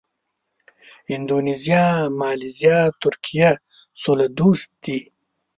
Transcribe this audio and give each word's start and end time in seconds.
اندونیزیا، 1.13 1.85
مالیزیا، 2.19 2.77
ترکیه 3.01 3.51
سوله 4.01 4.27
دوست 4.37 4.69
دي. 4.83 4.99